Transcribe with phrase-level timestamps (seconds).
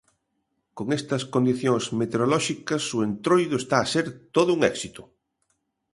[0.77, 5.01] Con estas condicións meteorolóxicas o Entroido está a ser todo un éxito.